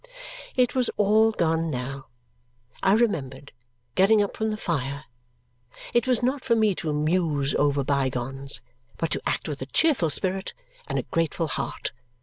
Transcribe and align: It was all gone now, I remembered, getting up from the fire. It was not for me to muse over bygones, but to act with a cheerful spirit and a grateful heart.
It 0.55 0.73
was 0.73 0.89
all 0.97 1.29
gone 1.29 1.69
now, 1.69 2.07
I 2.81 2.93
remembered, 2.93 3.51
getting 3.93 4.19
up 4.19 4.35
from 4.35 4.49
the 4.49 4.57
fire. 4.57 5.03
It 5.93 6.07
was 6.07 6.23
not 6.23 6.43
for 6.43 6.55
me 6.55 6.73
to 6.73 6.91
muse 6.91 7.53
over 7.53 7.83
bygones, 7.83 8.61
but 8.97 9.11
to 9.11 9.21
act 9.27 9.47
with 9.47 9.61
a 9.61 9.67
cheerful 9.67 10.09
spirit 10.09 10.53
and 10.87 10.97
a 10.97 11.03
grateful 11.03 11.49
heart. 11.49 11.91